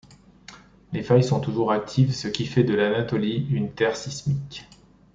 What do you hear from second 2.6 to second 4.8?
de l'Anatolie une terre sismique.